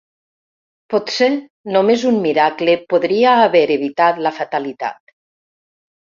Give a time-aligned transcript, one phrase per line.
[0.91, 1.25] Potser
[1.75, 5.13] només un miracle podria haver evitar la fatalitat.